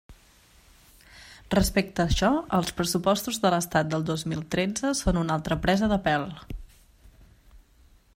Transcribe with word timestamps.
Respecte 1.55 2.03
a 2.03 2.05
això, 2.13 2.31
els 2.59 2.71
pressupostos 2.79 3.37
de 3.43 3.51
l'Estat 3.55 3.91
del 3.91 4.07
dos 4.09 4.25
mil 4.33 4.41
tretze 4.57 4.95
són 5.01 5.21
una 5.25 5.37
altra 5.39 5.59
presa 5.67 5.91
de 5.93 6.01
pèl. 6.09 6.27